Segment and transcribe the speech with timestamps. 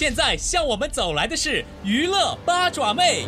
[0.00, 3.26] 现在向我们走来的是娱乐八爪妹。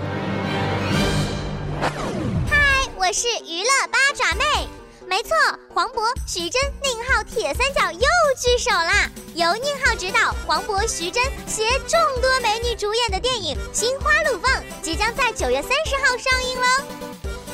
[2.48, 4.66] 嗨，我是娱乐八爪妹。
[5.06, 5.36] 没错，
[5.68, 8.00] 黄渤、徐峥、宁浩铁三角又
[8.40, 9.06] 聚首啦！
[9.34, 14.50] 由宁浩执导，黄渤、徐峥携众多美女主演的电影《心花怒放》
[14.80, 16.66] 即将在九月三十号上映喽。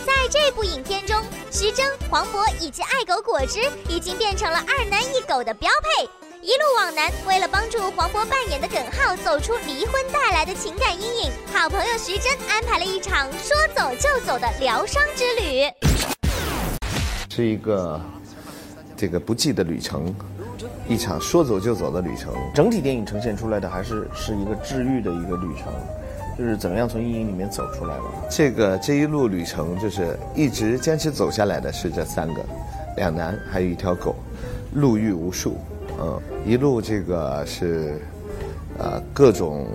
[0.06, 6.08] 在这部影片中，徐峥、黄渤以及爱狗果汁已经变成了二男一狗的标配。
[6.40, 15.64] 一路往南，为了帮助黄渤扮演的耿浩走出离婚带来的情感阴影，好朋友徐峥安排了一场说走就走的疗伤之旅。
[17.28, 18.00] 是一个
[18.96, 20.14] 这个不羁的旅程，
[20.88, 22.32] 一场说走就走的旅程。
[22.54, 25.72] 整体电影呈现出来的还是是一个治愈的一个旅程，
[26.38, 28.04] 就是怎么样从阴影里面走出来的。
[28.30, 32.44] 这个这一路旅程，就是一直坚持走下来的是这三个，
[32.96, 34.14] 两男还有一条狗，
[34.74, 35.58] 路遇无数。
[36.00, 38.00] 嗯，一路这个是，
[38.78, 39.66] 呃，各种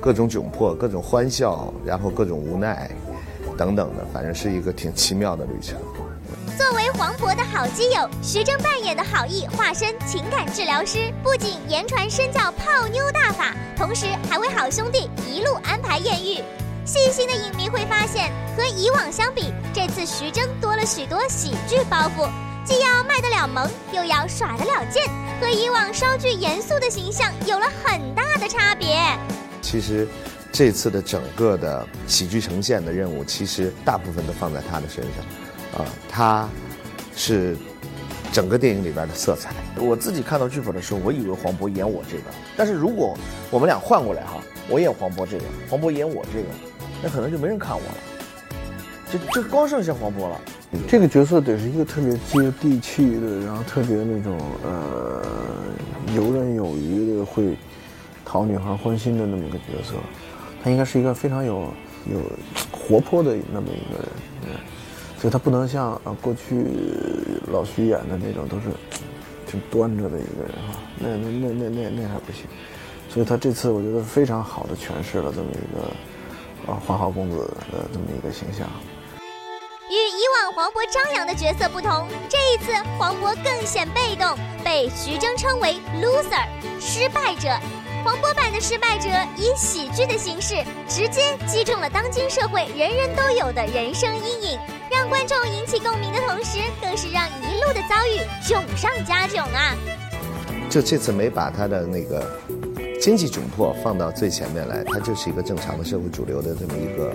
[0.00, 2.90] 各种窘迫，各种欢笑，然后各种无奈，
[3.56, 5.78] 等等的，反正是一个挺奇妙的旅程。
[6.58, 16.42] 作为黄渤的好基友，徐峥扮演的好意化身情感治疗师，不仅言传身教泡妞大法，同时还为好兄弟一路安排艳遇。
[16.84, 22.28] 细心的影迷会发现，和以往相比，这次徐峥多了许多喜剧包袱。
[22.64, 25.02] 既要卖得了萌，又要耍得了贱，
[25.40, 28.96] 和以往稍具严肃的形象有了很大的差别。
[29.62, 30.06] 其实，
[30.52, 36.48] 这次的整个的喜剧呈现的任务，其实大部分都放在他的身上，啊，他
[37.16, 37.56] 是
[38.30, 39.54] 整个电影里边的色彩。
[39.76, 42.24] 我自己看到剧本的时候，我以为黄渤演我这个，
[42.56, 43.16] 但是如果
[43.50, 46.48] 我们俩换过来哈，我演黄渤这个，黄渤演我这个，
[47.02, 47.94] 那可能就没人看我了，
[49.10, 50.40] 就就光剩下黄渤了。
[50.86, 55.22] 这个角色得是一个特别接地气的，然后特别那种呃
[56.14, 57.56] 游刃有余的，会
[58.24, 59.94] 讨女孩欢心的那么一个角色。
[60.62, 61.72] 他应该是一个非常有
[62.06, 62.20] 有
[62.70, 63.98] 活泼的那么一个
[64.46, 64.60] 人，
[65.18, 66.66] 所以他不能像过去
[67.50, 68.68] 老徐演的那种都是
[69.46, 72.44] 挺端着的一个人哈，那那那那那那还不行。
[73.08, 77.38] 所以他这次我觉得非常好的诠释了这么一个啊花花公子
[77.72, 78.68] 的这么一个形象。
[79.90, 86.46] 与以往黄渤张扬的角色不同，这一次黄渤更显被动，被徐峥称为 loser
[86.80, 87.48] 失败者。
[88.04, 90.54] 黄渤版的失败者以喜剧的形式，
[90.88, 94.58] 直接击中了当今社会人人都有的人生阴影，
[94.88, 99.76] 让观众引起共鸣的同时，更是让一路的遭遇囧上加囧啊！
[100.70, 102.40] 就这次没把他的那个
[103.00, 107.12] 经济窘迫放到最前面来，他就是一个正常的社会主流的这么一个，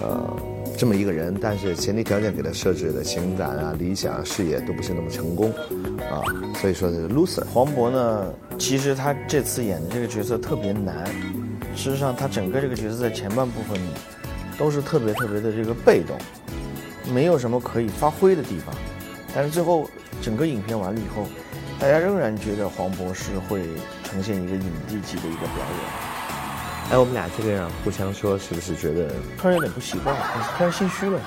[0.00, 0.36] 呃。
[0.78, 5.52] 这么一个人，但是前提条件给他设置的情感啊、理想、啊、事业都不是那么成功，
[6.10, 6.24] 啊，
[6.54, 7.44] 所以说是 loser。
[7.52, 11.04] 黄渤呢，其实他这次演的这个角色特别难，
[11.76, 13.78] 事实上他整个这个角色在前半部分
[14.56, 16.16] 都是特别特别的这个被动，
[17.12, 18.74] 没有什么可以发挥的地方，
[19.34, 19.86] 但是最后
[20.22, 21.26] 整个影片完了以后，
[21.78, 23.60] 大家仍然觉得黄渤是会
[24.04, 26.19] 呈现一个影帝级的一个表演。
[26.90, 29.08] 哎，我们俩这个样互相说，是不是觉得
[29.38, 30.12] 突然有点不习惯，
[30.58, 31.20] 突然心虚了？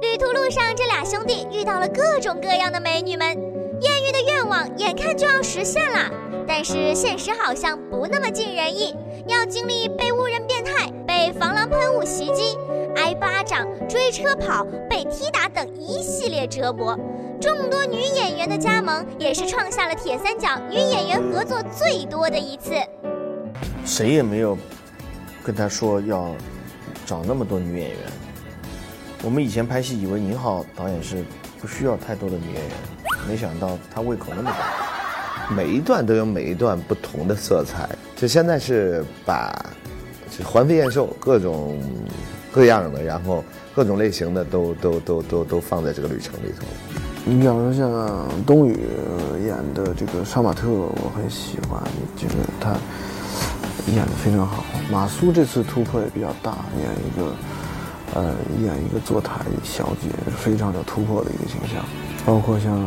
[0.00, 6.10] 旅途路上，这俩兄弟遇到了各种各样的美女们，艳遇的愿望眼看就要实现了，
[6.48, 12.56] 但是现实好像不那么尽人意，要经历被误认变态、被防狼喷雾袭击、
[12.96, 16.98] 挨巴掌、追车跑、被踢打等一系列折磨。
[17.38, 22.72] 众多女演员的加盟，也是创下了铁三角女演员合作最多的一次。
[23.84, 24.56] 谁也没有
[25.42, 26.34] 跟他说要
[27.04, 27.98] 找那么多女演员。
[29.22, 31.24] 我们以前拍戏以为宁浩导演是
[31.60, 32.70] 不需要太多的女演员，
[33.28, 37.88] 没想到他胃口那么大，每一段都有每一段不同的色彩。
[38.16, 39.52] 就现在是把
[40.30, 41.78] 就环肥燕瘦各种
[42.50, 43.44] 各样的，然后
[43.74, 46.66] 各种类型的都都都都都放在这个旅程里头。
[47.24, 48.78] 你比方说像冬雨
[49.44, 51.82] 演的这个杀马特，我很喜欢，
[52.16, 52.76] 就是他。
[53.88, 57.34] 演的非常好，马苏这次突破也比较大，演一个，
[58.14, 61.84] 呃，演一个坐台小姐，非常有突破的一个形象。
[62.24, 62.78] 包括像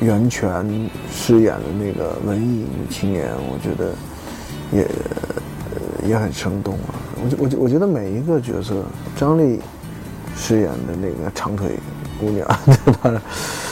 [0.00, 3.94] 袁泉饰演的那个文艺女青年，我觉得
[4.70, 4.86] 也
[6.06, 6.94] 也很生动啊。
[7.16, 8.84] 我我我觉得每一个角色，
[9.16, 9.60] 张丽
[10.36, 11.78] 饰演的那个长腿
[12.20, 12.46] 姑娘，
[12.84, 13.22] 对吧？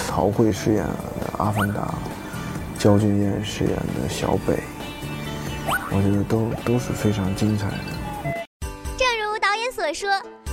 [0.08, 0.94] 陶慧饰演的
[1.36, 1.94] 阿凡达，
[2.78, 4.58] 焦俊艳饰演的小北。
[5.92, 7.76] 我觉得都都是非常精彩的。
[8.96, 10.08] 正如导演所说，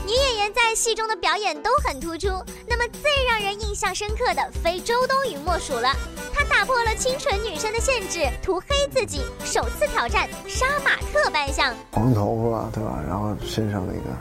[0.06, 2.28] 女演员在戏中的表演都很突出。
[2.68, 5.90] 那么最让人印象深刻的，非周冬雨莫属了。
[6.34, 11.74] 她打破了清纯女生的限制，涂黑自己，首次挑战杀马特扮相。
[11.92, 13.00] 黄头发对吧？
[13.08, 14.16] 然后身上那个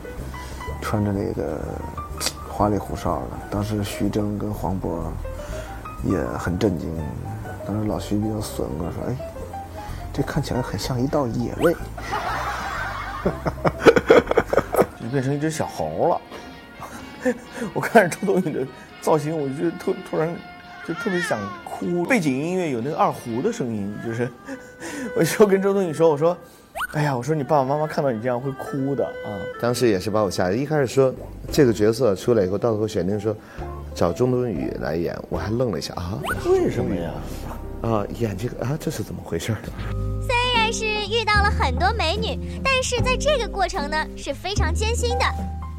[0.83, 1.59] 穿着那个
[2.49, 5.03] 花里胡哨的，当时徐峥跟黄渤
[6.05, 6.95] 也很震惊。
[7.67, 9.17] 当时老徐比较损，跟我说：“哎，
[10.17, 11.77] 这看起来很像一道野味。
[15.03, 17.35] ”就变成一只小猴了。
[17.75, 18.67] 我看着周冬雨的
[19.03, 20.35] 造型，我就突突然
[20.89, 22.03] 就特别想哭。
[22.05, 24.31] 背景音乐有那个二胡的声音，就是
[25.15, 26.35] 我就跟周冬雨说：“我说，
[26.95, 29.29] 哎呀，我说你爸爸妈妈看到你这样会哭的啊。”
[29.61, 30.57] 当时也是把我吓的。
[30.57, 31.15] 一开始说
[31.53, 33.37] 这个角色出来以后，到时候选定说
[33.95, 37.11] 找周冬雨来演，我还愣了一下啊，为什么呀？
[37.83, 39.55] 啊，演这个啊，这是怎么回事？
[40.27, 45.25] 虽然是遇到了很多美女，但是在这个过程呢是非常艰辛的。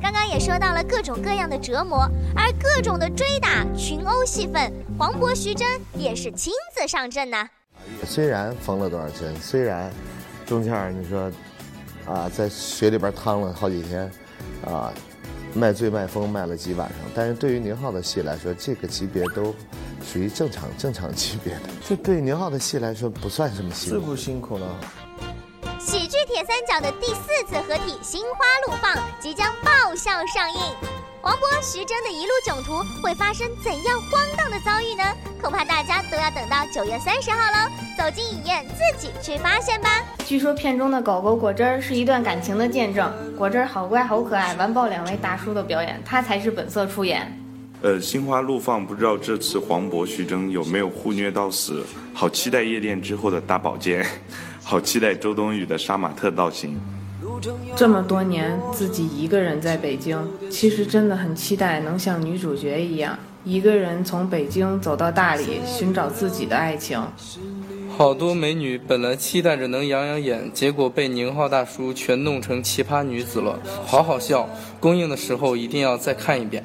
[0.01, 7.49] 刚刚也说到了各种各样的折磨，而各种的追打、群殴戏份，黄渤、徐峥也是亲自上阵呐。
[8.05, 9.91] 虽然缝了多少针，虽然
[10.45, 11.31] 中间你说
[12.05, 14.09] 啊在水里边趟了好几天，
[14.65, 14.93] 啊
[15.53, 19.53] 卖醉卖疯卖了几晚上，但是对于宁浩的戏来说，这个级别都
[20.07, 21.61] 属于正常正常级别的。
[21.87, 24.65] 这对宁浩的戏来说不算什么辛苦，是不辛苦了。
[25.79, 30.59] 喜剧铁三角的第四次合体《心花怒放》即将爆笑上映，
[31.21, 35.03] 黄渤、徐峥的一路囧途会发生怎样荒诞的遭遇呢？
[35.41, 37.69] 恐怕大家都要等到九月三十号喽！
[37.97, 40.03] 走进影院自己去发现吧。
[40.25, 47.31] 据说片中的狗狗果汁儿是一段感情的见证，果汁儿好乖好可爱，完爆两位大叔的表演，他才是本色出演。
[47.81, 51.83] 呃，心花怒放，不知道这次黄渤、徐峥有没有互虐到死？
[52.13, 54.05] 好期待夜店之后的大保健。
[54.63, 56.77] 好期待周冬雨的杀马特造型。
[57.75, 60.17] 这么多年自己一个人在北京，
[60.49, 66.99] 其实真的很期待能像女主角一样，一个人从北京走到大理，寻找自己的爱情。
[67.95, 74.49] 好多美女本来期待着能养养眼，结果被宁浩大叔全弄成奇葩女子了，好好笑。
[74.79, 76.63] 公映的时候一定要再看一遍。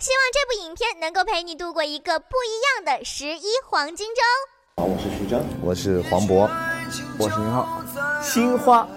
[0.00, 4.22] 希望这部影片能够陪你度过一个不一样的十一黄金周。
[4.76, 6.48] 好，我是徐峥，我是黄渤。
[7.18, 7.82] 我是宁浩，
[8.22, 8.88] 心花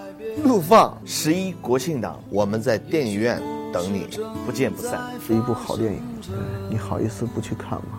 [0.44, 4.06] 怒放十一国庆档，我们在电影院等你，
[4.46, 5.12] 不见不散。
[5.26, 6.00] 是一部好电影，
[6.70, 7.98] 你好意思不去看吗？